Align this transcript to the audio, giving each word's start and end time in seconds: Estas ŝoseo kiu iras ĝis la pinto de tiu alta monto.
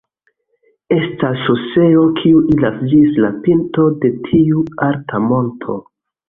Estas 0.95 1.43
ŝoseo 1.49 2.05
kiu 2.19 2.41
iras 2.53 2.79
ĝis 2.95 3.19
la 3.25 3.31
pinto 3.45 3.87
de 4.01 4.13
tiu 4.29 4.65
alta 4.89 5.23
monto. 5.29 5.79